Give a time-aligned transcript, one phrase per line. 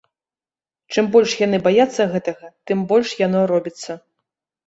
[0.95, 3.91] Чым больш яны баяцца гэтага, тым больш яно робіцца.